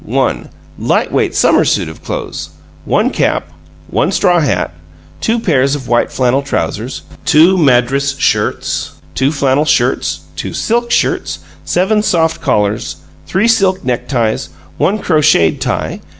[0.03, 0.49] One
[0.79, 2.49] "light weight summer suit of clothes."
[2.85, 3.47] One cap.
[3.87, 4.73] One straw hat.
[5.19, 7.03] Two pairs of white flannel trousers.
[7.23, 8.93] Two Madras shirts.
[9.13, 10.21] Two flannel shirts.
[10.35, 11.37] Two silk shirts.
[11.65, 12.95] Seven soft collars.
[13.27, 14.49] Three silk neckties.
[14.79, 15.99] One crocheted tie.